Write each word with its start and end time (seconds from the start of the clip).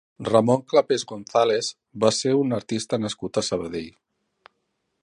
Ramon 0.27 0.63
Clapés 0.71 1.03
González 1.11 1.69
va 2.05 2.11
ser 2.21 2.35
un 2.41 2.59
artista 2.61 3.01
nascut 3.05 3.43
a 3.43 3.47
Sabadell. 3.51 3.95